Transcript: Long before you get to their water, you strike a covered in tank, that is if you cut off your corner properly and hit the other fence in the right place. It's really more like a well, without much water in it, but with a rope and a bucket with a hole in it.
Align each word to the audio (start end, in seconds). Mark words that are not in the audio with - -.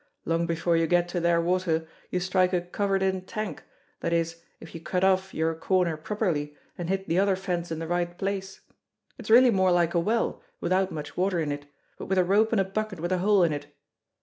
Long 0.25 0.47
before 0.47 0.75
you 0.75 0.87
get 0.87 1.07
to 1.09 1.19
their 1.19 1.39
water, 1.39 1.87
you 2.09 2.19
strike 2.19 2.53
a 2.53 2.61
covered 2.61 3.03
in 3.03 3.21
tank, 3.21 3.61
that 3.99 4.11
is 4.11 4.41
if 4.59 4.73
you 4.73 4.81
cut 4.81 5.03
off 5.03 5.31
your 5.31 5.53
corner 5.53 5.95
properly 5.95 6.55
and 6.75 6.89
hit 6.89 7.07
the 7.07 7.19
other 7.19 7.35
fence 7.35 7.71
in 7.71 7.77
the 7.77 7.85
right 7.85 8.17
place. 8.17 8.61
It's 9.19 9.29
really 9.29 9.51
more 9.51 9.71
like 9.71 9.93
a 9.93 9.99
well, 9.99 10.41
without 10.59 10.91
much 10.91 11.15
water 11.15 11.39
in 11.39 11.51
it, 11.51 11.67
but 11.99 12.07
with 12.07 12.17
a 12.17 12.23
rope 12.25 12.51
and 12.51 12.59
a 12.59 12.63
bucket 12.65 12.99
with 12.99 13.11
a 13.11 13.19
hole 13.19 13.43
in 13.43 13.53
it. 13.53 13.67